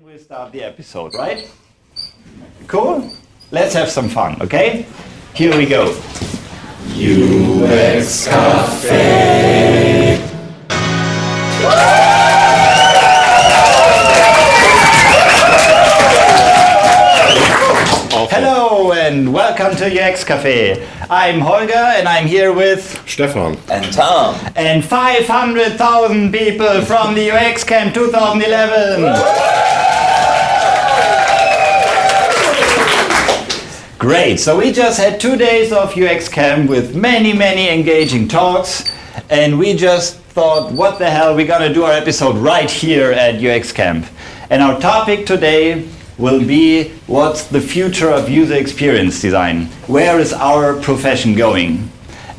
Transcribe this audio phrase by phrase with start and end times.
[0.00, 1.50] then we'll start the episode, right?
[2.66, 3.10] Cool?
[3.50, 4.86] Let's have some fun, okay?
[5.34, 5.94] Here we go.
[6.94, 10.16] UX Cafe.
[18.32, 20.86] Hello and welcome to UX Cafe.
[21.10, 23.58] I'm Holger and I'm here with Stefan.
[23.70, 24.36] And Tom.
[24.56, 29.89] and 500,000 people from the UX Camp 2011.
[34.00, 34.40] Great.
[34.40, 38.90] So we just had two days of UX Camp with many, many engaging talks,
[39.28, 43.44] and we just thought, what the hell, we're gonna do our episode right here at
[43.44, 44.06] UX Camp.
[44.48, 45.86] And our topic today
[46.16, 49.66] will be what's the future of user experience design?
[49.86, 51.90] Where is our profession going?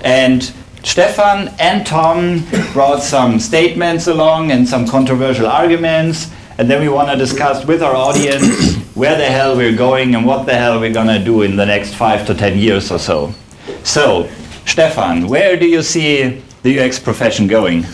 [0.03, 0.41] And
[0.81, 7.09] Stefan and Tom brought some statements along and some controversial arguments, and then we want
[7.09, 10.93] to discuss with our audience where the hell we're going and what the hell we're
[10.93, 13.33] gonna do in the next five to ten years or so.
[13.83, 14.29] So,
[14.65, 17.85] Stefan, where do you see the UX profession going?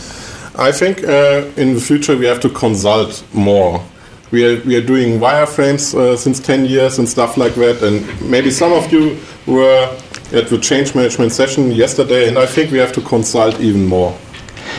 [0.60, 3.84] I think uh, in the future we have to consult more.
[4.32, 8.30] We are, we are doing wireframes uh, since 10 years and stuff like that, and
[8.30, 9.98] maybe some of you were
[10.34, 14.18] at the change management session yesterday, and I think we have to consult even more.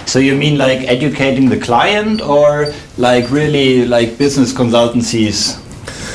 [0.09, 5.61] So you mean like educating the client or like really like business consultancies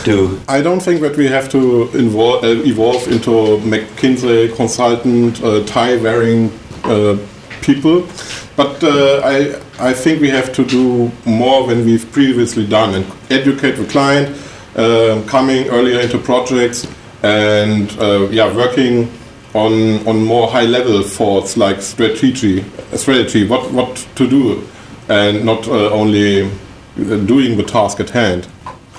[0.03, 0.41] do?
[0.47, 5.97] I don't think that we have to invol- uh, evolve into McKinsey consultant, uh, tie
[5.97, 6.51] wearing
[6.85, 7.17] uh,
[7.61, 8.07] people,
[8.55, 13.05] but uh, I, I think we have to do more than we've previously done and
[13.29, 14.35] educate the client,
[14.75, 16.87] um coming earlier into projects
[17.21, 19.07] and uh, yeah, working
[19.53, 22.63] on on more high level thoughts like strategy,
[22.95, 24.63] strategy, what what to do,
[25.09, 26.49] and not uh, only
[26.95, 28.47] doing the task at hand.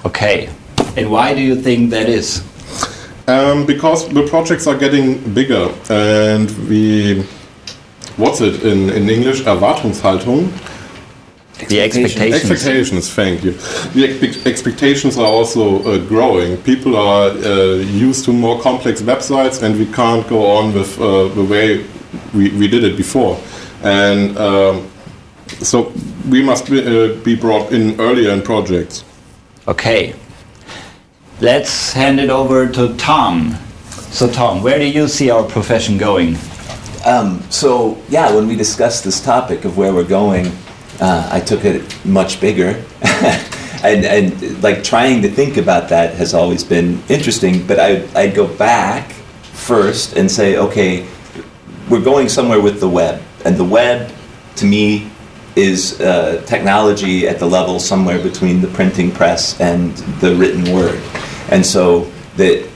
[0.05, 0.48] Okay.
[0.96, 2.42] And why do you think that is?
[3.27, 7.23] Um, because the projects are getting bigger and we,
[8.17, 9.42] what's it in, in English?
[9.42, 10.50] Erwartungshaltung?
[11.69, 12.51] The expectations.
[12.51, 13.53] Expectations, thank you.
[13.53, 16.57] The expe- expectations are also uh, growing.
[16.59, 21.29] People are uh, used to more complex websites and we can't go on with uh,
[21.29, 21.87] the way
[22.35, 23.39] we, we did it before.
[23.85, 24.91] And um,
[25.61, 25.92] so
[26.29, 29.05] we must be, uh, be brought in earlier in projects.
[29.69, 30.15] Okay.
[31.41, 33.57] Let's hand it over to Tom.
[34.11, 36.36] So Tom, where do you see our profession going?
[37.05, 40.51] Um, so, yeah, when we discussed this topic of where we're going,
[41.00, 42.82] uh, I took it much bigger.
[43.84, 48.34] and, and like trying to think about that has always been interesting, but I, I'd
[48.34, 49.12] go back
[49.52, 51.06] first and say, okay,
[51.88, 53.22] we're going somewhere with the web.
[53.44, 54.10] And the web,
[54.56, 55.10] to me,
[55.56, 61.00] is uh, technology at the level somewhere between the printing press and the written word.
[61.50, 62.68] And so the,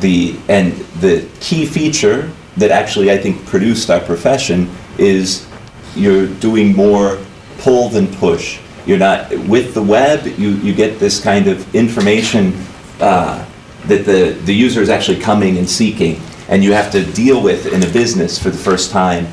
[0.00, 5.46] the, and the key feature that actually I think produced our profession is
[5.94, 7.18] you're doing more
[7.58, 8.60] pull than push.
[8.86, 12.54] You're not, with the web, you, you get this kind of information
[13.00, 13.46] uh,
[13.86, 16.20] that the, the user is actually coming and seeking.
[16.48, 19.26] And you have to deal with in a business for the first time,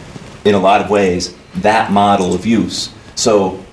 [0.43, 2.93] in a lot of ways, that model of use.
[3.15, 3.63] So,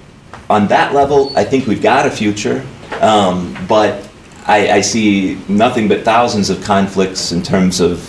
[0.48, 2.64] on that level, I think we've got a future,
[3.00, 4.08] um, but
[4.46, 8.08] I, I see nothing but thousands of conflicts in terms of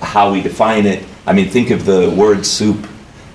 [0.00, 1.04] how we define it.
[1.26, 2.86] I mean, think of the word soup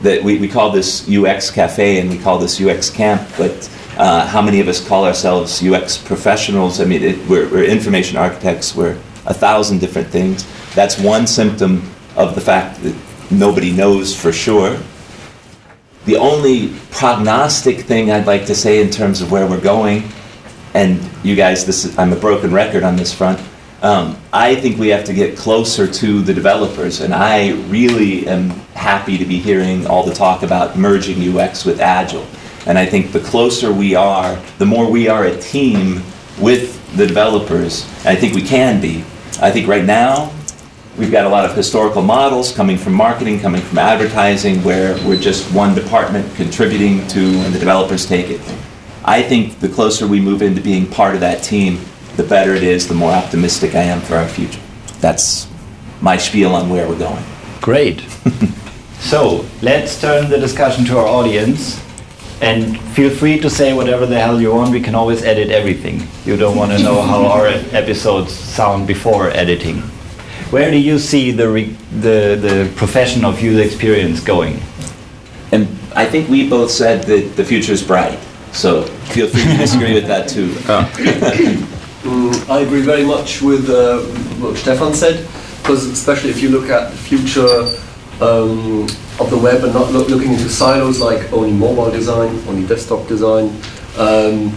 [0.01, 4.25] that we, we call this UX cafe and we call this UX camp, but uh,
[4.25, 6.79] how many of us call ourselves UX professionals?
[6.79, 10.45] I mean, it, we're, we're information architects, we're a thousand different things.
[10.73, 12.95] That's one symptom of the fact that
[13.29, 14.79] nobody knows for sure.
[16.05, 20.03] The only prognostic thing I'd like to say in terms of where we're going,
[20.73, 23.39] and you guys, this is, I'm a broken record on this front.
[23.81, 28.49] Um, I think we have to get closer to the developers, and I really am
[28.75, 32.27] happy to be hearing all the talk about merging UX with Agile.
[32.67, 36.03] And I think the closer we are, the more we are a team
[36.39, 39.03] with the developers, I think we can be.
[39.41, 40.31] I think right now,
[40.95, 45.19] we've got a lot of historical models coming from marketing, coming from advertising, where we're
[45.19, 48.41] just one department contributing to, and the developers take it.
[49.03, 51.79] I think the closer we move into being part of that team,
[52.17, 54.61] the better it is, the more optimistic I am for our future.
[54.99, 55.47] That's
[56.01, 57.23] my spiel on where we're going.
[57.61, 58.01] Great.
[58.99, 61.79] so let's turn the discussion to our audience.
[62.41, 64.71] And feel free to say whatever the hell you want.
[64.71, 66.07] We can always edit everything.
[66.25, 69.77] You don't want to know how our episodes sound before editing.
[70.49, 74.59] Where do you see the, re- the, the profession of user experience going?
[75.51, 78.17] And I think we both said that the future is bright.
[78.53, 80.49] So feel free to disagree with that too.
[80.49, 81.67] Mm,
[82.49, 83.99] I agree very much with uh,
[84.41, 85.25] what Stefan said,
[85.61, 87.63] because especially if you look at the future
[88.21, 88.83] um,
[89.19, 93.07] of the web and not look, looking into silos like only mobile design, only desktop
[93.07, 93.49] design.
[93.97, 94.51] Um,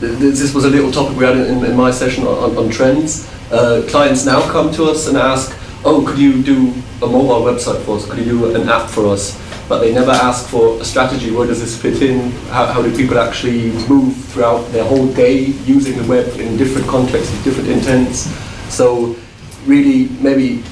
[0.00, 3.30] th- this was a little topic we had in, in my session on, on trends.
[3.50, 7.80] Uh, clients now come to us and ask, oh, could you do a mobile website
[7.84, 8.08] for us?
[8.08, 9.38] Could you do an app for us?
[9.70, 11.30] But they never ask for a strategy.
[11.30, 12.32] Where does this fit in?
[12.50, 16.88] How, how do people actually move throughout their whole day using the web in different
[16.88, 18.28] contexts, with different intents?
[18.68, 19.14] So
[19.66, 20.64] really maybe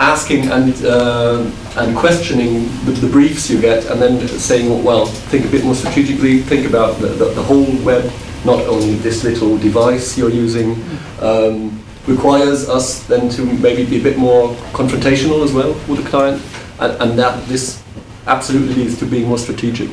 [0.00, 1.44] asking and uh,
[1.76, 5.74] and questioning the, the, briefs you get, and then saying, well, think a bit more
[5.74, 6.40] strategically.
[6.40, 8.10] Think about the, the, the whole web,
[8.46, 10.82] not only this little device you're using.
[11.20, 16.08] Um, requires us then to maybe be a bit more confrontational as well with the
[16.08, 16.42] client,
[16.80, 17.81] and, and that this
[18.26, 19.90] absolutely leads to being more strategic.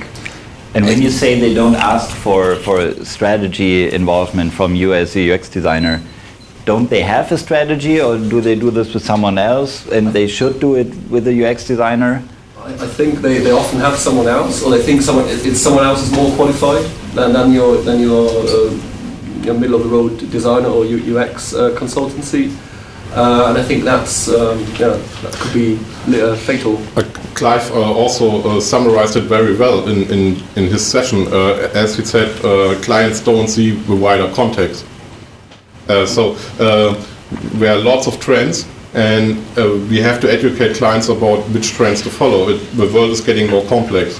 [0.76, 5.32] And when you say they don't ask for, for strategy involvement from you as a
[5.34, 6.02] UX designer,
[6.66, 10.28] don't they have a strategy or do they do this with someone else and they
[10.28, 12.24] should do it with a UX designer?
[12.60, 15.86] I, I think they, they often have someone else or they think someone it's someone
[15.86, 16.86] else is more qualified
[17.16, 18.70] than, than your, than your, uh,
[19.42, 22.56] your middle of the road designer or UX uh, consultancy.
[23.16, 24.90] Uh, and I think that's um, yeah,
[25.24, 25.80] that could be
[26.22, 26.78] uh, fatal.
[27.40, 31.26] Clive uh, also uh, summarized it very well in, in, in his session.
[31.32, 32.30] Uh, as he said,
[32.84, 34.86] clients don't see the wider context.
[35.88, 36.34] so
[37.60, 39.38] there are lots of trends, and
[39.90, 42.50] we have to educate clients about which trends to follow.
[42.50, 44.20] It, the world is getting more complex.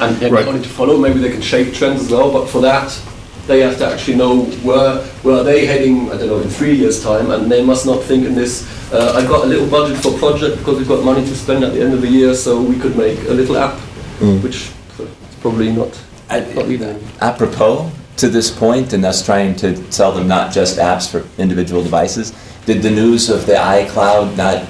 [0.00, 0.46] And, and right.
[0.46, 2.32] to follow, maybe they can shape trends as well.
[2.32, 2.98] But for that,
[3.46, 6.10] they have to actually know where where are they heading.
[6.10, 8.64] I don't know in three years' time, and they must not think in this.
[8.90, 11.62] Uh, I've got a little budget for a project because we've got money to spend
[11.62, 13.78] at the end of the year, so we could make a little app,
[14.18, 14.42] mm.
[14.42, 16.98] which is probably not, I, not either.
[17.20, 21.82] Apropos to this point, and us trying to sell them not just apps for individual
[21.82, 22.32] devices.
[22.64, 24.66] Did the news of the iCloud not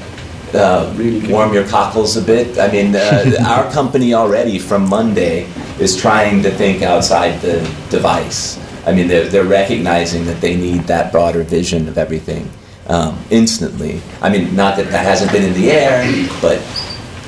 [0.53, 2.59] uh, really warm your cockles a bit.
[2.59, 5.47] I mean, uh, our company already from Monday
[5.79, 8.59] is trying to think outside the device.
[8.85, 12.51] I mean, they're, they're recognizing that they need that broader vision of everything
[12.89, 14.01] um, instantly.
[14.21, 16.05] I mean, not that that hasn't been in the air,
[16.41, 16.59] but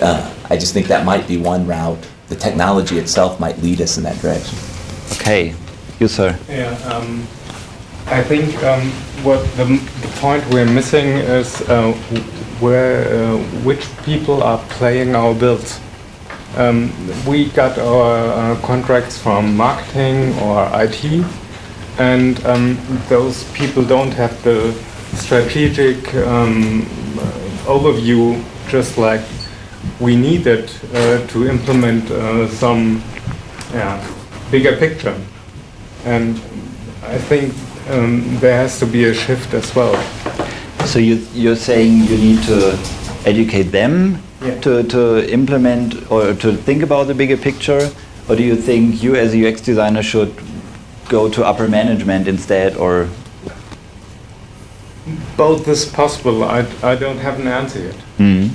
[0.01, 2.07] uh, I just think that might be one route.
[2.29, 4.59] The technology itself might lead us in that direction.
[5.13, 5.55] Okay,
[5.99, 6.39] you, sir.
[6.49, 7.27] Yeah, um,
[8.07, 8.91] I think um,
[9.25, 11.93] what the, the, point we're missing is uh,
[12.61, 15.81] where uh, which people are playing our bills.
[16.57, 16.93] Um,
[17.27, 21.25] we got our uh, contracts from marketing or IT,
[21.99, 22.79] and um,
[23.09, 24.73] those people don't have the
[25.15, 26.83] strategic um,
[27.67, 29.21] overview just like
[29.99, 33.03] we needed uh, to implement uh, some
[33.73, 34.01] yeah,
[34.51, 35.17] bigger picture.
[36.05, 36.37] And
[37.03, 37.53] I think
[37.91, 39.95] um, there has to be a shift as well.
[40.87, 42.79] So you, you're saying you need to
[43.25, 44.59] educate them yeah.
[44.61, 47.91] to, to implement or to think about the bigger picture?
[48.29, 50.35] Or do you think you as a UX designer should
[51.09, 53.09] go to upper management instead or
[55.37, 58.51] both is possible I, I don't have an answer yet mm.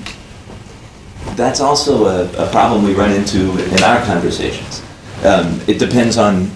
[1.36, 4.82] that's also a, a, problem we run into in our conversations
[5.24, 6.52] um, it depends on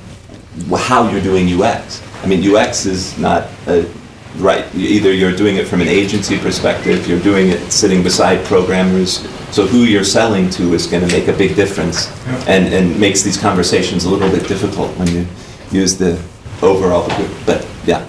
[0.77, 3.89] how you're doing ux i mean ux is not a,
[4.37, 9.27] right either you're doing it from an agency perspective you're doing it sitting beside programmers
[9.51, 12.11] so who you're selling to is going to make a big difference
[12.47, 15.25] and, and makes these conversations a little bit difficult when you
[15.71, 16.21] use the
[16.61, 17.07] overall.
[17.45, 18.07] But yeah.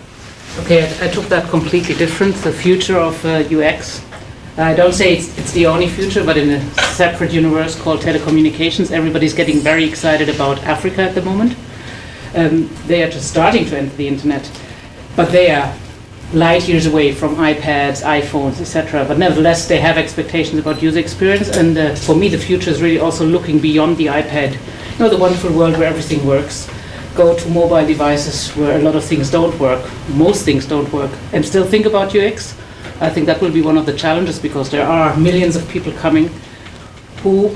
[0.61, 2.35] Okay, I, I took that completely different.
[2.37, 4.05] The future of uh, UX.
[4.59, 6.61] I don't say it's, it's the only future, but in a
[6.95, 11.57] separate universe called telecommunications, everybody's getting very excited about Africa at the moment.
[12.35, 14.51] Um, they are just starting to enter the internet,
[15.17, 15.75] but they are
[16.35, 19.05] light years away from iPads, iPhones, etc.
[19.07, 22.83] But nevertheless, they have expectations about user experience, and uh, for me, the future is
[22.83, 24.53] really also looking beyond the iPad.
[24.53, 26.69] You know, the wonderful world where everything works
[27.15, 31.11] go to mobile devices where a lot of things don't work, most things don't work,
[31.33, 32.57] and still think about UX,
[33.01, 35.93] I think that will be one of the challenges because there are millions of people
[35.93, 36.29] coming
[37.23, 37.55] who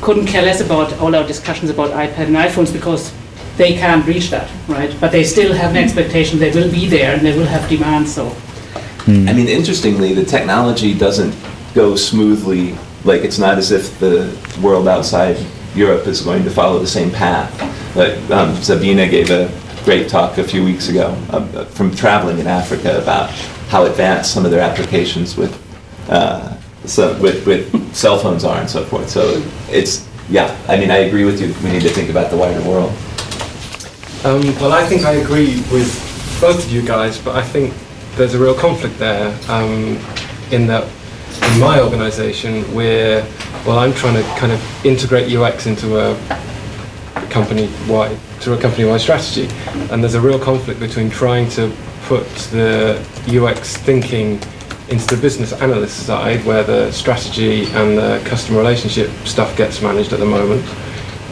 [0.00, 3.12] couldn't care less about all our discussions about iPad and iPhones because
[3.56, 4.94] they can't reach that, right?
[5.00, 8.08] But they still have an expectation they will be there and they will have demand,
[8.08, 8.28] so.
[9.06, 9.28] Hmm.
[9.28, 11.34] I mean, interestingly, the technology doesn't
[11.74, 12.76] go smoothly.
[13.04, 15.36] Like, it's not as if the world outside
[15.74, 17.50] Europe is going to follow the same path.
[17.94, 19.50] But um, Sabina gave a
[19.84, 23.30] great talk a few weeks ago um, from traveling in Africa about
[23.68, 25.60] how advanced some of their applications with
[26.08, 29.08] uh, so with, with cell phones are and so forth.
[29.08, 30.58] So it's yeah.
[30.68, 31.54] I mean, I agree with you.
[31.62, 32.90] We need to think about the wider world.
[34.24, 37.74] Um, well, I think I agree with both of you guys, but I think
[38.16, 39.98] there's a real conflict there um,
[40.50, 40.90] in that
[41.42, 43.22] in my organisation where,
[43.66, 46.14] well, I'm trying to kind of integrate UX into a
[47.34, 49.48] company-wide, through a company-wide strategy,
[49.90, 51.70] and there's a real conflict between trying to
[52.04, 54.40] put the UX thinking
[54.88, 60.12] into the business analyst side, where the strategy and the customer relationship stuff gets managed
[60.12, 60.62] at the moment,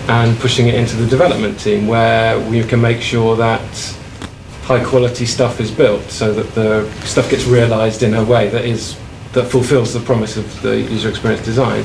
[0.09, 3.97] and pushing it into the development team, where we can make sure that
[4.63, 8.65] high quality stuff is built, so that the stuff gets realised in a way that
[8.65, 8.99] is
[9.35, 11.85] that fulfills the promise of the user experience design.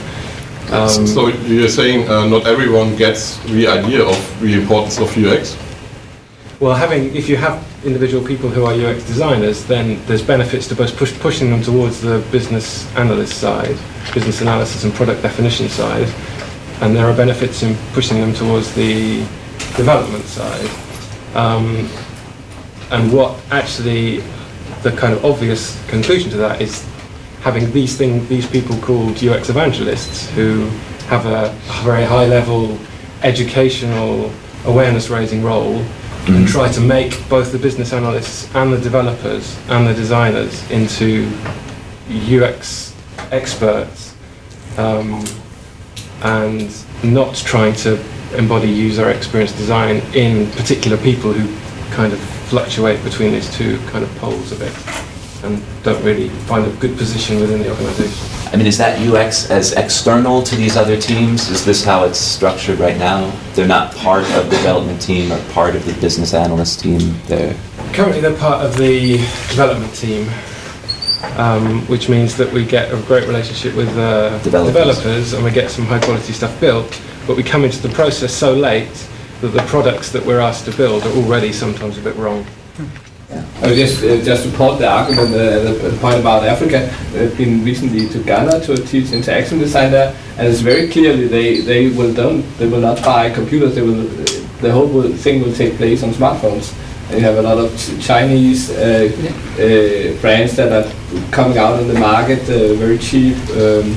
[0.72, 5.58] Um, so you're saying uh, not everyone gets the idea of the importance of UX?
[6.60, 10.76] Well, having if you have individual people who are UX designers, then there's benefits to
[10.76, 13.78] both push, pushing them towards the business analyst side,
[14.14, 16.12] business analysis and product definition side,
[16.82, 19.20] and there are benefits in pushing them towards the
[19.78, 20.70] development side.
[21.34, 21.90] Um,
[22.92, 24.24] and what actually
[24.82, 26.86] the kind of obvious conclusion to that is
[27.48, 30.68] having these thing, these people called UX evangelists who
[31.08, 32.78] have a, a very high level
[33.24, 34.30] educational
[34.66, 36.36] awareness raising role mm-hmm.
[36.36, 41.32] and try to make both the business analysts and the developers and the designers into
[42.10, 42.94] UX
[43.32, 44.14] experts
[44.78, 45.24] um,
[46.24, 46.70] and
[47.02, 47.98] not trying to
[48.38, 51.48] embody user experience design in particular people who
[51.96, 54.74] kind of fluctuate between these two kind of poles a bit
[55.48, 58.28] and don't really find a good position within the organization.
[58.54, 61.50] I mean, is that UX as external to these other teams?
[61.50, 63.30] Is this how it's structured right now?
[63.54, 67.16] They're not part of the development team or part of the business analyst team.
[67.26, 67.56] They're
[67.94, 69.18] currently they're part of the
[69.50, 70.30] development team,
[71.38, 74.74] um, which means that we get a great relationship with uh, developers.
[74.74, 77.02] developers and we get some high quality stuff built.
[77.26, 79.08] But we come into the process so late
[79.42, 82.46] that the products that we're asked to build are already sometimes a bit wrong.
[83.30, 86.90] I just uh, just support the argument, uh, the, point about Africa.
[87.14, 91.60] I've been recently to Ghana to teach interaction design there, and it's very clearly they,
[91.60, 93.76] they will don't they will not buy computers.
[93.76, 94.04] They will
[94.62, 96.74] the whole thing will take place on smartphones.
[97.10, 99.10] And you have a lot of Chinese uh,
[99.56, 100.90] uh, brands that are
[101.32, 103.36] coming out in the market uh, very cheap.
[103.52, 103.96] Um,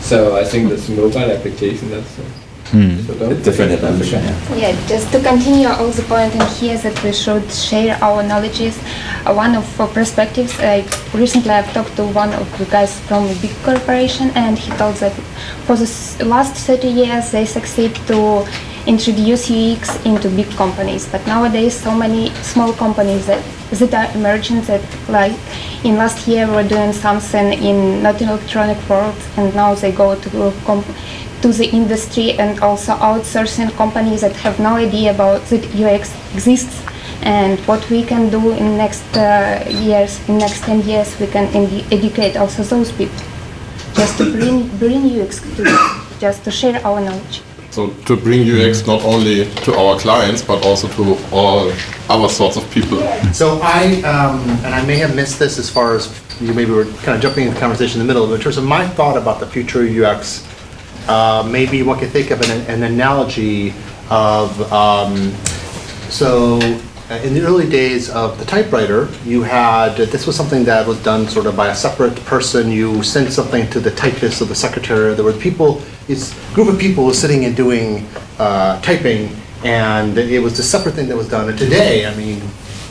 [0.00, 1.90] so I think that's a mobile application.
[1.90, 2.39] That's uh,
[2.70, 2.96] Hmm.
[3.42, 3.82] Different.
[4.06, 4.54] Yeah.
[4.54, 8.78] yeah, just to continue all the point in here that we should share our knowledges.
[9.26, 13.24] Uh, one of uh, perspectives, uh, recently I've talked to one of the guys from
[13.26, 15.12] a big corporation and he told that
[15.66, 18.46] for the last 30 years they succeed to
[18.86, 21.08] introduce UX into big companies.
[21.10, 25.36] But nowadays so many small companies that, that are emerging that like
[25.84, 30.52] in last year we're doing something in not electronic world and now they go to
[31.42, 36.82] to the industry and also outsourcing companies that have no idea about that UX exists
[37.22, 41.46] and what we can do in next uh, years, in next 10 years, we can
[41.92, 43.22] educate also those people,
[43.94, 45.64] just to bring, bring UX to
[46.18, 47.42] just to share our knowledge.
[47.70, 51.72] So to bring UX not only to our clients, but also to all
[52.08, 52.98] other sorts of people.
[53.32, 56.86] So I, um, and I may have missed this as far as you maybe were
[57.04, 59.16] kind of jumping in the conversation in the middle, but in terms of my thought
[59.16, 60.46] about the future UX,
[61.10, 63.74] uh, maybe one could think of an, an analogy
[64.10, 65.32] of um,
[66.08, 66.60] so
[67.10, 71.02] uh, in the early days of the typewriter, you had this was something that was
[71.02, 72.70] done sort of by a separate person.
[72.70, 75.12] You sent something to the typist or the secretary.
[75.14, 78.06] There were people, this group of people was sitting and doing
[78.38, 81.48] uh, typing, and it was a separate thing that was done.
[81.48, 82.40] And today, I mean,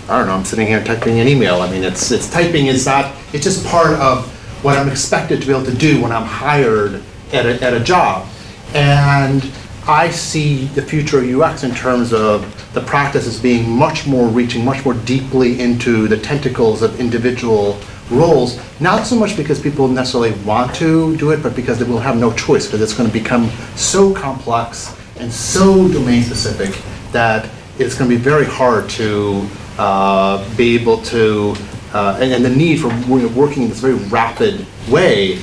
[0.10, 0.36] I don't know.
[0.36, 1.62] I'm sitting here typing an email.
[1.62, 3.16] I mean, it's it's typing is not.
[3.32, 4.28] It's just part of
[4.62, 7.02] what I'm expected to be able to do when I'm hired
[7.34, 8.28] at a, at a job.
[8.74, 9.52] And
[9.88, 14.28] I see the future of UX in terms of the practice as being much more
[14.28, 17.80] reaching, much more deeply into the tentacles of individual
[18.12, 22.00] roles, not so much because people necessarily want to do it, but because they will
[22.00, 26.80] have no choice, because it's going to become so complex and so domain specific
[27.12, 31.56] that it's going to be very hard to uh, be able to,
[31.94, 32.90] uh, and, and, the need for
[33.34, 35.40] working in this very rapid way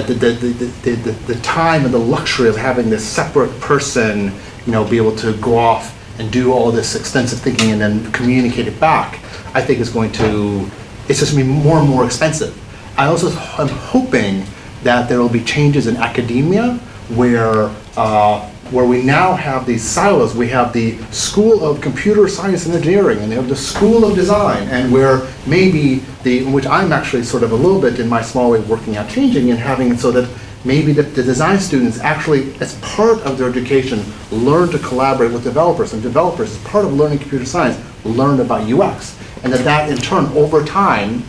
[0.00, 4.32] the, the, the, the, the time and the luxury of having this separate person,
[4.66, 8.12] you know, be able to go off and do all this extensive thinking and then
[8.12, 9.20] communicate it back,
[9.54, 10.70] I think is going to,
[11.08, 12.56] it's just going to be more and more expensive.
[12.98, 14.44] I also am hoping
[14.82, 16.74] that there will be changes in academia
[17.08, 20.34] where uh, where we now have these silos.
[20.34, 24.14] We have the School of Computer Science and Engineering, and they have the School of
[24.14, 28.22] Design, and where maybe the, which I'm actually sort of a little bit in my
[28.22, 30.30] small way working out changing and having it so that
[30.64, 35.42] maybe the, the design students actually, as part of their education, learn to collaborate with
[35.42, 39.18] developers, and developers, as part of learning computer science, learn about UX.
[39.42, 41.24] And that that in turn, over time,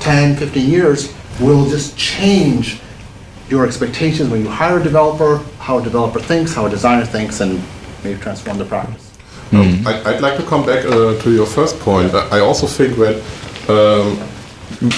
[0.00, 2.80] 10, 15 years, will just change
[3.48, 7.40] your expectations when you hire a developer, how a developer thinks, how a designer thinks,
[7.40, 7.60] and
[8.04, 9.16] maybe transform the practice.
[9.52, 12.14] Um, I, I'd like to come back uh, to your first point.
[12.14, 13.16] I I also think that
[13.68, 14.18] um,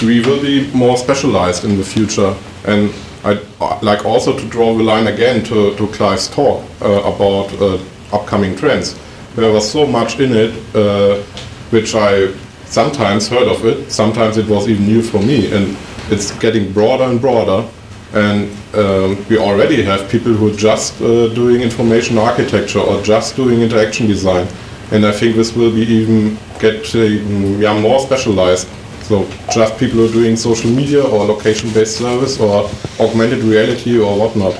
[0.05, 2.93] we will be more specialized in the future, and
[3.23, 7.53] I'd uh, like also to draw the line again to, to Clive's talk uh, about
[7.61, 7.77] uh,
[8.11, 8.99] upcoming trends.
[9.35, 11.21] There was so much in it uh,
[11.69, 12.33] which I
[12.65, 15.77] sometimes heard of it, sometimes it was even new for me, and
[16.09, 17.67] it's getting broader and broader.
[18.13, 23.35] And um, we already have people who are just uh, doing information architecture or just
[23.35, 24.47] doing interaction design.
[24.91, 28.67] And I think this will be even getting yeah, more specialized.
[29.03, 34.17] So just people who are doing social media or location-based service or augmented reality or
[34.17, 34.55] whatnot.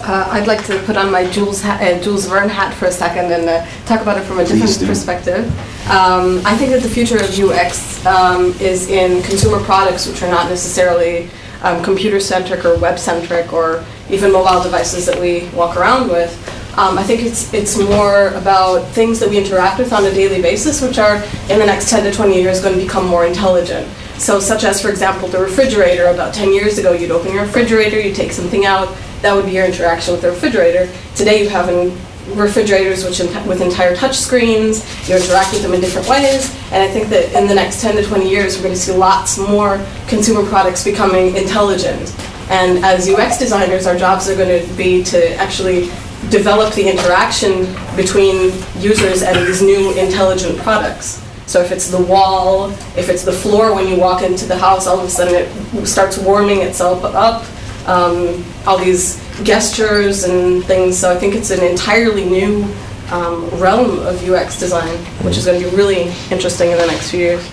[0.00, 2.92] Uh, I'd like to put on my Jules, hat, uh, Jules Verne hat for a
[2.92, 4.86] second and uh, talk about it from a Please different do.
[4.86, 5.44] perspective.
[5.90, 10.30] Um, I think that the future of UX um, is in consumer products, which are
[10.30, 11.28] not necessarily
[11.62, 16.32] um, computer-centric or web-centric or even mobile devices that we walk around with.
[16.78, 20.42] Um, I think it's it's more about things that we interact with on a daily
[20.42, 21.16] basis, which are
[21.48, 23.88] in the next 10 to 20 years going to become more intelligent.
[24.18, 26.06] So, such as, for example, the refrigerator.
[26.06, 28.94] About 10 years ago, you'd open your refrigerator, you take something out.
[29.22, 30.90] That would be your interaction with the refrigerator.
[31.14, 31.96] Today, you have in
[32.34, 34.84] refrigerators which ent- with entire touch screens.
[35.08, 36.54] You interact with them in different ways.
[36.72, 38.92] And I think that in the next 10 to 20 years, we're going to see
[38.92, 42.14] lots more consumer products becoming intelligent.
[42.48, 45.90] And as UX designers, our jobs are going to be to actually
[46.30, 47.66] develop the interaction
[47.96, 51.22] between users and these new intelligent products.
[51.46, 54.86] So if it's the wall, if it's the floor when you walk into the house,
[54.86, 57.44] all of a sudden it starts warming itself up.
[57.88, 60.98] Um, all these gestures and things.
[60.98, 62.64] So I think it's an entirely new
[63.10, 67.10] um, realm of UX design, which is going to be really interesting in the next
[67.10, 67.50] few years.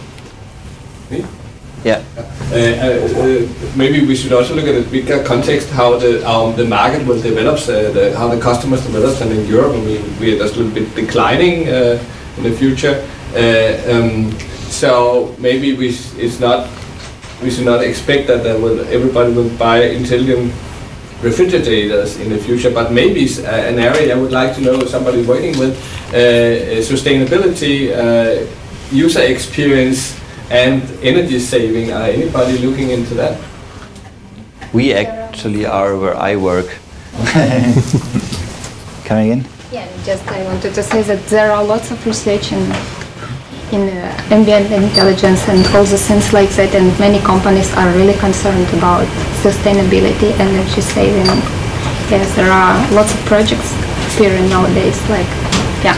[1.83, 2.01] Yeah.
[2.15, 6.63] Uh, uh, maybe we should also look at the bigger context, how the um, the
[6.65, 10.33] market will develop, uh, the, how the customers develop, and in Europe, I mean, we
[10.33, 12.01] are just a little bit declining uh,
[12.37, 13.05] in the future.
[13.35, 14.31] Uh, um,
[14.69, 16.69] so maybe we s- it's not
[17.41, 20.53] we should not expect that there will, everybody will buy intelligent
[21.23, 24.85] refrigerators in the future, but maybe s- uh, an area I would like to know
[24.85, 25.73] somebody working with
[26.13, 28.45] uh, uh, sustainability, uh,
[28.91, 30.19] user experience,
[30.51, 31.91] and energy saving.
[31.93, 33.39] Are anybody looking into that?
[34.73, 36.67] We actually are where I work.
[39.05, 39.45] Coming in?
[39.71, 42.61] Yeah, just I wanted to say that there are lots of research in
[43.73, 48.13] in uh, ambient intelligence and all the things like that, and many companies are really
[48.13, 49.05] concerned about
[49.41, 51.25] sustainability, and energy saving.
[52.09, 53.73] Yes, there are lots of projects
[54.13, 54.97] appearing nowadays.
[55.09, 55.27] Like,
[55.83, 55.97] yeah,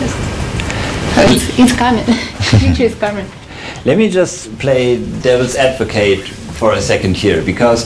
[0.00, 0.16] just
[1.30, 2.04] it's, it's coming.
[2.58, 3.26] Future is coming.
[3.84, 6.26] Let me just play devil's advocate
[6.58, 7.84] for a second here because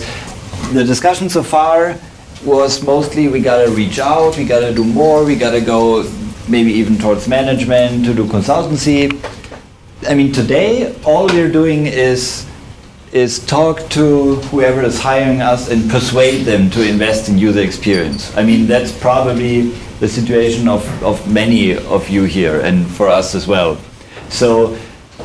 [0.72, 1.98] the discussion so far
[2.44, 6.04] was mostly we gotta reach out, we gotta do more, we gotta go
[6.48, 9.10] maybe even towards management to do consultancy.
[10.08, 12.46] I mean, today all we're doing is
[13.12, 18.34] is talk to whoever is hiring us and persuade them to invest in user experience.
[18.36, 19.68] I mean, that's probably
[20.00, 23.76] the situation of, of many of you here and for us as well.
[24.30, 24.78] So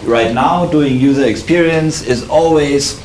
[0.03, 3.01] right now doing user experience is always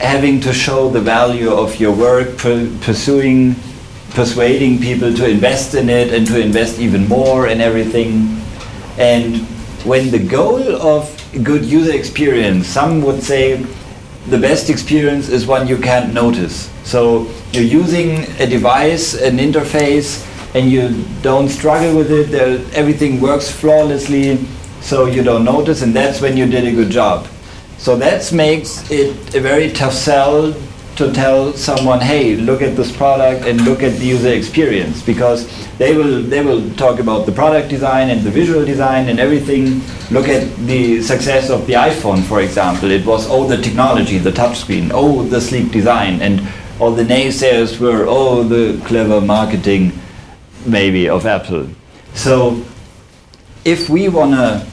[0.00, 3.54] having to show the value of your work, pursuing,
[4.16, 8.40] persuading people to invest in it and to invest even more and everything.
[8.98, 9.46] And
[9.84, 11.12] when the goal of
[11.44, 13.62] good user experience, some would say
[14.28, 16.70] the best experience is one you can't notice.
[16.82, 20.24] So you're using a device, an interface,
[20.54, 22.32] and you don't struggle with it.
[22.74, 24.38] Everything works flawlessly,
[24.80, 27.28] so you don't notice, and that's when you did a good job.
[27.76, 30.54] So that makes it a very tough sell
[30.96, 35.46] to tell someone, hey, look at this product and look at the user experience, because
[35.78, 39.82] they will they will talk about the product design and the visual design and everything.
[40.10, 42.90] Look at the success of the iPhone, for example.
[42.90, 46.40] It was oh the technology, the touchscreen, oh the sleek design, and
[46.80, 49.92] all the naysayers were oh the clever marketing,
[50.64, 51.68] maybe of Apple.
[52.14, 52.64] So
[53.64, 54.66] if we wanna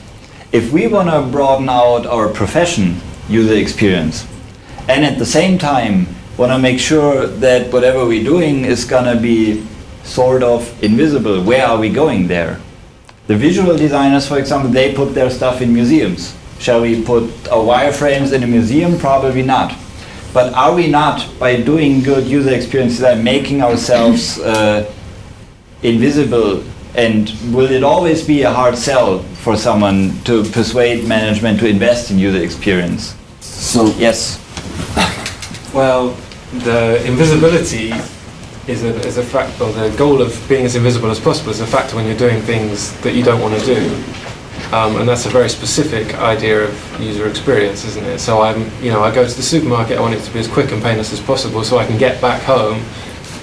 [0.51, 4.25] if we wanna broaden out our profession, user experience,
[4.87, 9.05] and at the same time want to make sure that whatever we're doing is going
[9.05, 9.65] to be
[10.03, 11.41] sort of invisible.
[11.43, 12.59] Where are we going there?
[13.27, 16.35] The visual designers, for example, they put their stuff in museums.
[16.59, 18.97] Shall we put our wireframes in a museum?
[18.97, 19.77] Probably not.
[20.33, 24.91] but are we not, by doing good user experiences, uh, making ourselves uh,
[25.83, 26.63] invisible?
[26.95, 32.11] And will it always be a hard sell for someone to persuade management to invest
[32.11, 33.15] in user experience?
[33.41, 34.42] So Yes.
[35.73, 36.09] Well,
[36.51, 37.91] the invisibility
[38.67, 41.61] is a, is a fact, or the goal of being as invisible as possible is
[41.61, 44.03] a factor when you're doing things that you don't want to do.
[44.71, 48.19] Um, and that's a very specific idea of user experience, isn't it?
[48.19, 50.47] So I'm, you know, I go to the supermarket, I want it to be as
[50.47, 52.79] quick and painless as possible so I can get back home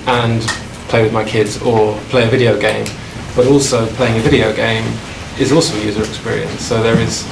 [0.07, 0.40] and
[0.88, 2.87] play with my kids or play a video game.
[3.35, 4.85] But also playing a video game
[5.40, 6.61] is also a user experience.
[6.62, 7.25] So there is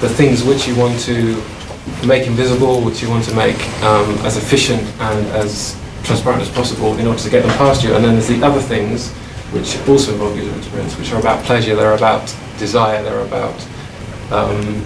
[0.00, 1.40] the things which you want to
[2.06, 6.96] make invisible, which you want to make um, as efficient and as transparent as possible
[6.98, 7.94] in order to get them past you.
[7.94, 9.12] And then there's the other things
[9.52, 13.66] which also involve user experience, which are about pleasure, they're about desire, they're about
[14.30, 14.84] um,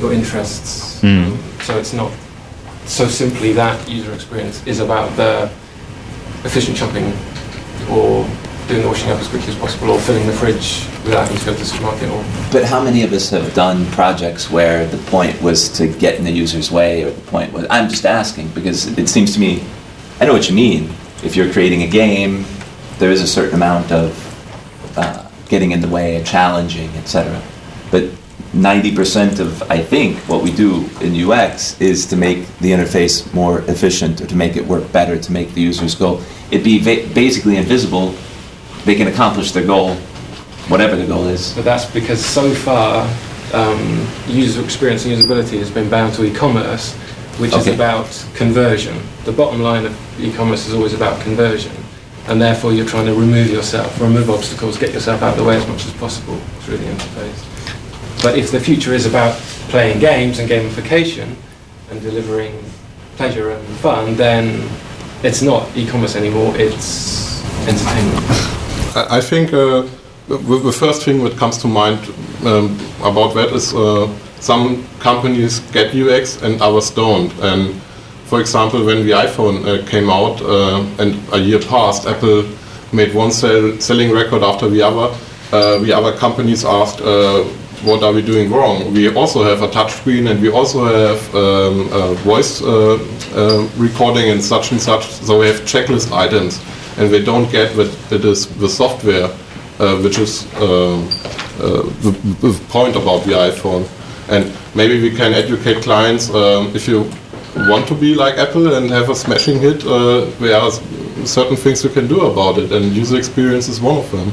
[0.00, 1.00] your interests.
[1.02, 1.36] Mm.
[1.62, 2.12] So it's not
[2.86, 5.50] so simply that user experience is about the
[6.44, 7.12] efficient shopping
[7.90, 8.24] or
[8.68, 11.44] doing the washing up as quickly as possible or filling the fridge without having to
[11.46, 14.98] go to the supermarket or But how many of us have done projects where the
[15.10, 17.66] point was to get in the user's way, or the point was?
[17.70, 19.64] I'm just asking because it seems to me,
[20.20, 20.90] I know what you mean.
[21.24, 22.44] If you're creating a game,
[22.98, 27.40] there is a certain amount of uh, getting in the way, challenging, etc.
[27.90, 28.04] But
[28.52, 33.60] 90% of, I think, what we do in UX is to make the interface more
[33.62, 36.20] efficient, or to make it work better, to make the users go.
[36.50, 38.14] It'd be va- basically invisible.
[38.88, 39.96] They can accomplish their goal,
[40.68, 41.52] whatever the goal is.
[41.52, 43.06] But that's because so far,
[43.52, 46.94] um, user experience and usability has been bound to e-commerce,
[47.36, 48.98] which is about conversion.
[49.26, 51.76] The bottom line of e-commerce is always about conversion,
[52.28, 55.56] and therefore you're trying to remove yourself, remove obstacles, get yourself out of the way
[55.56, 58.22] as much as possible through the interface.
[58.22, 59.34] But if the future is about
[59.68, 61.34] playing games and gamification
[61.90, 62.58] and delivering
[63.16, 64.66] pleasure and fun, then
[65.22, 68.57] it's not e-commerce anymore, it's entertainment.
[68.96, 69.86] I think uh,
[70.28, 71.98] the first thing that comes to mind
[72.44, 74.08] um, about that is uh,
[74.40, 77.32] some companies get UX and others don't.
[77.40, 77.80] And
[78.26, 82.44] for example, when the iPhone uh, came out uh, and a year passed, Apple
[82.92, 85.14] made one sell, selling record after the other.
[85.52, 87.44] Uh, the other companies asked, uh,
[87.84, 92.16] "What are we doing wrong?" We also have a touchscreen and we also have um,
[92.24, 92.60] voice
[93.78, 95.04] recording and such and such.
[95.06, 96.60] So we have checklist items
[96.98, 99.30] and they don't get that it is the software
[99.80, 103.86] uh, which is uh, uh, the, the point about the iPhone.
[104.28, 107.08] And maybe we can educate clients um, if you
[107.70, 109.80] want to be like Apple and have a smashing hit,
[110.40, 110.72] there are
[111.24, 114.32] certain things you can do about it, and user experience is one of them.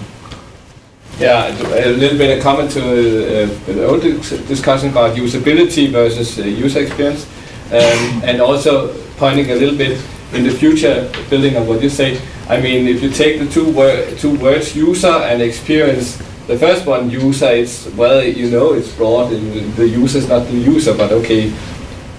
[1.20, 6.44] Yeah, a little bit of comment to uh, the old discussion about usability versus uh,
[6.44, 7.26] user experience,
[7.72, 9.98] um, and also pointing a little bit
[10.36, 12.20] in the future, building on what you say.
[12.50, 16.18] I mean, if you take the two wor- two words, user and experience,
[16.48, 20.58] the first one, user, it's well, you know, it's broad, the user is not the
[20.58, 21.52] user, but okay,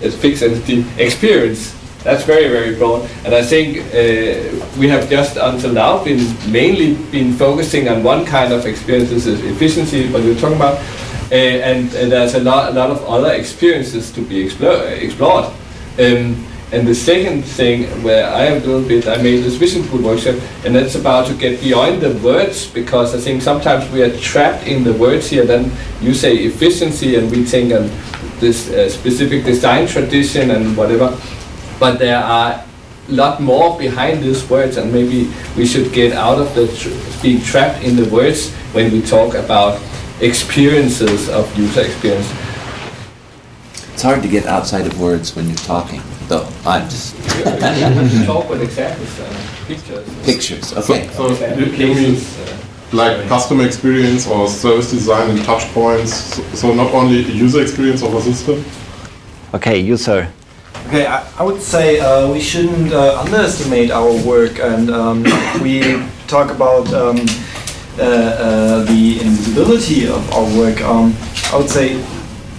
[0.00, 1.74] it's fixed entity experience.
[2.02, 3.08] That's very, very broad.
[3.24, 8.24] And I think uh, we have just until now been mainly been focusing on one
[8.24, 10.78] kind of experience, this is efficiency, what you're talking about.
[11.32, 15.46] Uh, and, and there's a lot, a lot of other experiences to be explore, explored.
[15.98, 19.86] Um, and the second thing where I am a little bit, I made this vision
[19.86, 24.02] pool workshop, and that's about to get beyond the words because I think sometimes we
[24.02, 25.46] are trapped in the words here.
[25.46, 27.90] Then you say efficiency, and we think on
[28.40, 31.16] this uh, specific design tradition and whatever.
[31.78, 32.64] But there are
[33.08, 37.22] a lot more behind these words, and maybe we should get out of the tr-
[37.22, 39.80] being trapped in the words when we talk about
[40.20, 42.28] experiences of user experience.
[43.94, 46.48] It's hard to get outside of words when you're talking, though.
[46.64, 47.16] I'm just
[48.26, 50.24] talk with examples, uh, pictures.
[50.24, 50.72] pictures.
[50.72, 51.08] Okay.
[51.12, 52.20] So you, you mean
[52.92, 56.12] like customer experience or service design and touch points?
[56.12, 58.64] So, so not only user experience of a system.
[59.54, 60.30] Okay, you sir.
[60.88, 65.22] Okay, I, I would say uh, we shouldn't uh, underestimate our work, and um,
[65.62, 67.18] we talk about um,
[67.98, 70.80] uh, uh, the invisibility of our work.
[70.82, 71.14] Um,
[71.52, 72.04] I would say,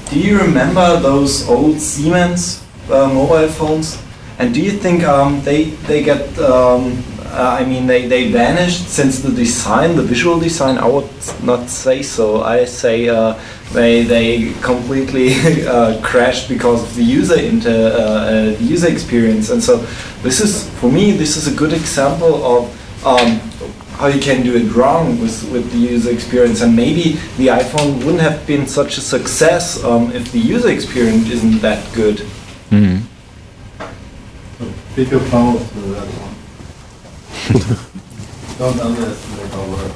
[0.10, 4.02] do you remember those old Siemens mobile phones?
[4.40, 6.38] And do you think um, they they get?
[6.40, 7.04] Um,
[7.38, 10.78] uh, I mean, they, they vanished since the design, the visual design.
[10.78, 11.10] I would
[11.44, 12.42] not say so.
[12.42, 13.38] I say uh,
[13.74, 15.34] they they completely
[15.68, 19.50] uh, crashed because of the user inter uh, uh, the user experience.
[19.50, 19.78] And so
[20.24, 23.40] this is for me this is a good example of um,
[23.98, 26.62] how you can do it wrong with, with the user experience.
[26.62, 31.30] And maybe the iPhone wouldn't have been such a success um, if the user experience
[31.30, 32.26] isn't that good.
[32.72, 33.02] Mhm.
[34.96, 36.36] Big applause for that one.
[38.58, 39.92] Don't underestimate our work.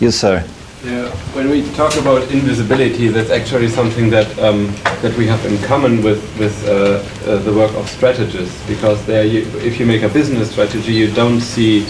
[0.00, 0.44] Yes, sir.
[0.84, 5.56] Yeah, when we talk about invisibility, that's actually something that um, that we have in
[5.62, 10.02] common with with uh, uh, the work of strategists, because there, you, if you make
[10.02, 11.86] a business strategy, you don't see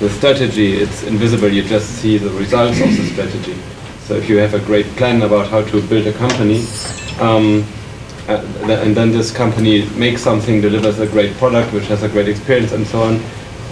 [0.00, 1.48] the strategy; it's invisible.
[1.52, 3.54] You just see the results of the strategy.
[4.08, 6.66] So if you have a great plan about how to build a company,
[7.20, 7.64] um,
[8.28, 12.08] uh, th- and then this company makes something, delivers a great product, which has a
[12.08, 13.20] great experience, and so on.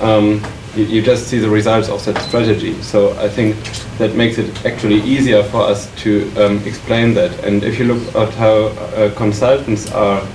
[0.01, 0.43] Um,
[0.77, 2.81] you, you just see the results of that strategy.
[2.83, 3.57] So I think
[3.99, 7.33] that makes it actually easier for us to um, explain that.
[7.45, 10.27] And if you look at how uh, consultants are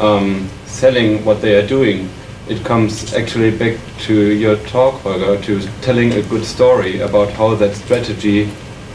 [0.00, 2.08] um, selling what they are doing,
[2.48, 7.54] it comes actually back to your talk, Holger, to telling a good story about how
[7.56, 8.50] that strategy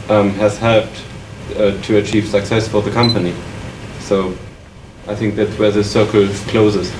[0.08, 1.04] um, has helped
[1.56, 3.34] uh, to achieve success for the company.
[4.00, 4.34] So
[5.08, 6.92] I think that's where the circle closes.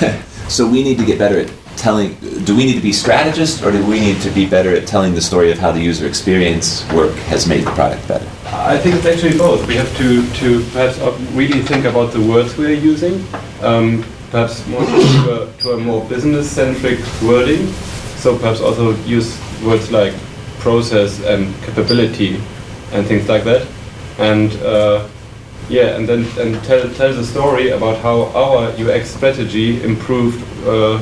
[0.48, 2.14] So we need to get better at telling.
[2.44, 5.14] Do we need to be strategists, or do we need to be better at telling
[5.14, 8.26] the story of how the user experience work has made the product better?
[8.46, 9.66] I think it's actually both.
[9.68, 13.22] We have to, to perhaps uh, really think about the words we are using,
[13.60, 17.66] um, perhaps more to a, to a more business-centric wording.
[18.16, 20.14] So perhaps also use words like
[20.60, 22.36] process and capability
[22.92, 23.68] and things like that.
[24.18, 25.06] And uh,
[25.68, 31.00] yeah, and then and tell tell the story about how our UX strategy improved uh,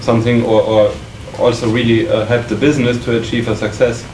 [0.00, 0.94] something or, or
[1.38, 4.04] also really uh, helped the business to achieve a success.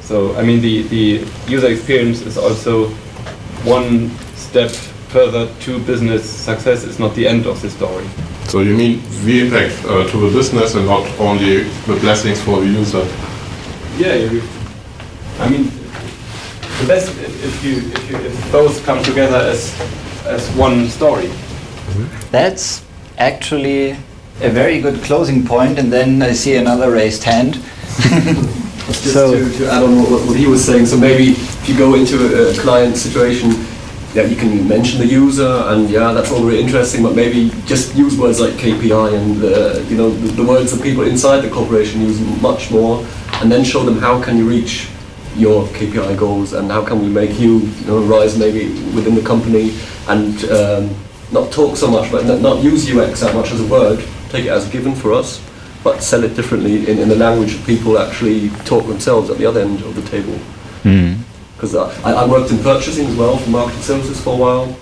[0.00, 2.88] So I mean the, the user experience is also
[3.64, 4.70] one step
[5.10, 6.84] further to business success.
[6.84, 8.06] It's not the end of the story.
[8.44, 12.60] So you mean the impact uh, to the business and not only the blessings for
[12.60, 13.04] the user?
[13.98, 14.40] Yeah,
[15.40, 15.72] I mean
[16.80, 19.72] the best if, if you if you if both come together as
[20.26, 21.30] as one story.
[22.30, 22.84] That's
[23.18, 23.96] actually
[24.42, 27.54] a very good closing point, and then I see another raised hand.
[27.54, 31.76] Just So- to, to add on what, what he was saying, so maybe if you
[31.78, 33.50] go into a, a client situation,
[34.14, 37.02] yeah, you can mention the user, and yeah, that's all very interesting.
[37.02, 40.82] But maybe just use words like KPI and uh, you know the, the words that
[40.82, 43.04] people inside the corporation use much more,
[43.40, 44.88] and then show them how can you reach
[45.36, 49.22] your KPI goals and how can we make you, you know, rise maybe within the
[49.22, 49.74] company
[50.08, 50.94] and um,
[51.32, 53.98] not talk so much, but not, use UX that much as a word,
[54.30, 55.40] take it as a given for us,
[55.84, 59.46] but sell it differently in, in the language that people actually talk themselves at the
[59.46, 60.38] other end of the table.
[61.54, 64.76] Because I, I worked in purchasing as well for marketing services for a while,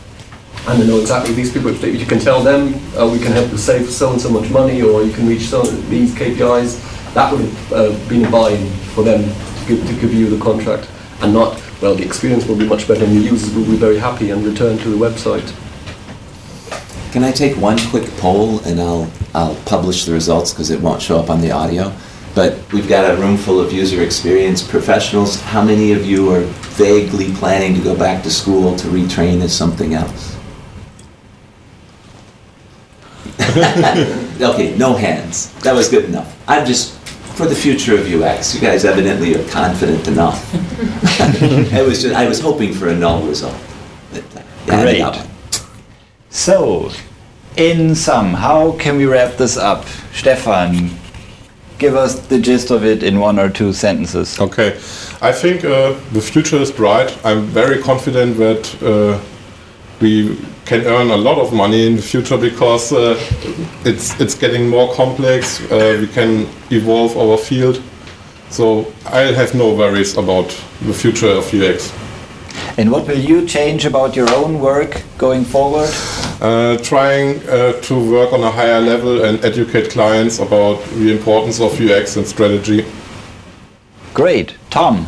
[0.68, 1.70] and I know exactly these people.
[1.70, 4.28] If they- you can tell them, uh, we can help you save so and so
[4.30, 6.80] much money, or you can reach so these KPIs.
[7.14, 9.22] That would have uh, been a buy-in for them
[9.66, 10.88] give, to give you the contract,
[11.20, 11.94] and not well.
[11.94, 14.78] The experience will be much better, and the users will be very happy and return
[14.78, 15.52] to the website.
[17.12, 21.02] Can I take one quick poll and I'll I'll publish the results because it won't
[21.02, 21.92] show up on the audio.
[22.34, 25.40] But we've got a room full of user experience professionals.
[25.40, 26.40] How many of you are
[26.76, 30.36] vaguely planning to go back to school to retrain as something else?
[34.40, 35.52] okay, no hands.
[35.62, 36.36] That was good enough.
[36.48, 37.03] I'm just
[37.34, 38.54] for the future of UX.
[38.54, 40.54] You guys evidently are confident enough.
[41.42, 43.56] it was just, I was hoping for a null result.
[44.12, 45.24] But, uh, yeah, I got Great.
[46.30, 46.90] So,
[47.56, 49.84] in sum, how can we wrap this up?
[50.12, 50.90] Stefan,
[51.78, 54.38] give us the gist of it in one or two sentences.
[54.40, 54.76] Okay,
[55.20, 57.16] I think uh, the future is bright.
[57.24, 59.20] I'm very confident that uh,
[60.00, 63.16] we can earn a lot of money in the future because uh,
[63.84, 65.60] it's it's getting more complex.
[65.70, 67.82] Uh, we can evolve our field,
[68.50, 70.48] so I have no worries about
[70.82, 71.92] the future of UX.
[72.76, 75.90] And what will you change about your own work going forward?
[76.40, 81.60] Uh, trying uh, to work on a higher level and educate clients about the importance
[81.60, 82.84] of UX and strategy.
[84.12, 84.56] Great.
[84.70, 85.06] Tom,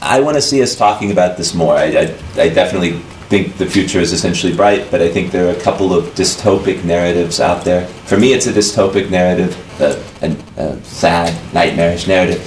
[0.00, 1.74] I want to see us talking about this more.
[1.74, 5.56] I, I, I definitely think the future is essentially bright, but I think there are
[5.56, 7.86] a couple of dystopic narratives out there.
[8.06, 12.40] For me, it's a dystopic narrative, uh, a, a sad, nightmarish narrative,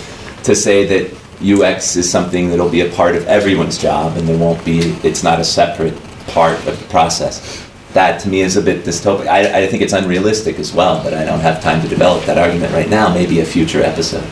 [0.43, 4.37] to say that UX is something that'll be a part of everyone's job and there
[4.37, 5.95] won't be, it's not a separate
[6.27, 7.63] part of the process.
[7.93, 9.27] That to me is a bit dystopic.
[9.27, 12.37] I, I think it's unrealistic as well, but I don't have time to develop that
[12.37, 13.13] argument right now.
[13.13, 14.27] Maybe a future episode.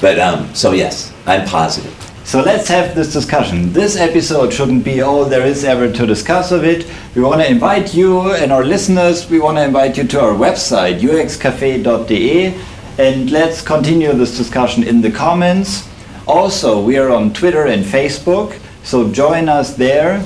[0.00, 1.99] But um, so yes, I'm positive.
[2.24, 3.72] So let's have this discussion.
[3.72, 6.86] This episode shouldn't be all there is ever to discuss of it.
[7.16, 10.32] We want to invite you and our listeners, we want to invite you to our
[10.32, 12.54] website, uxcafe.de,
[12.98, 15.88] and let's continue this discussion in the comments.
[16.28, 20.24] Also, we are on Twitter and Facebook, so join us there,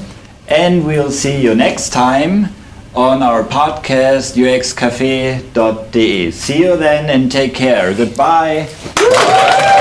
[0.49, 2.49] and we'll see you next time
[2.95, 6.31] on our podcast uxcafe.de.
[6.31, 7.95] See you then and take care.
[7.95, 9.73] Goodbye.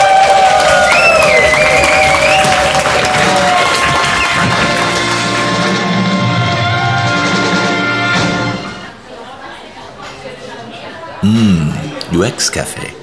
[11.24, 11.72] Mmm,
[12.12, 13.03] UX Cafe.